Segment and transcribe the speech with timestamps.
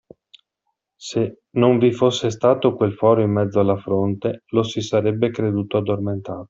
[0.97, 5.77] Se non vi fosse stato quel foro in mezzo alla fronte, lo si sarebbe creduto
[5.77, 6.39] addormentato.